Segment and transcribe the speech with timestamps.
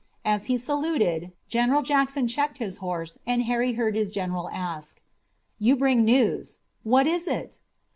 [0.25, 4.99] As he saluted, General Jackson checked his horse and Harry heard his general ask:
[5.59, 6.57] "You bring news.
[6.81, 7.59] What is it?"